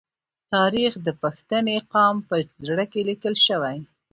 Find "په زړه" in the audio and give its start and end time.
2.29-2.85